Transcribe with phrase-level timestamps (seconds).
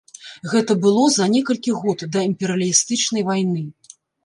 [0.53, 3.63] Гэта было за некалькі год да імперыялістычнай вайны.